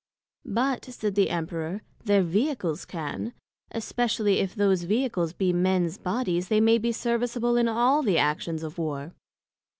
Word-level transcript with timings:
But, 0.47 0.85
said 0.85 1.13
the 1.13 1.29
Emperor, 1.29 1.83
their 2.05 2.23
Vehicles 2.23 2.85
can; 2.85 3.33
especially 3.69 4.39
if 4.39 4.55
those 4.55 4.81
Vehicles 4.81 5.31
be 5.31 5.53
mens 5.53 5.99
Bodies, 5.99 6.47
they 6.47 6.59
may 6.59 6.79
be 6.79 6.91
serviceable 6.91 7.55
in 7.55 7.67
all 7.67 8.01
the 8.01 8.17
actions 8.17 8.63
of 8.63 8.79
War. 8.79 9.13